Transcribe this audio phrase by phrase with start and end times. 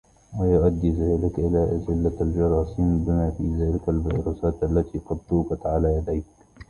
[0.39, 6.25] ويؤدي ذلك إلى إزالة الجراثيم بما في ذلك الفيروسات التي قد توجد على يديك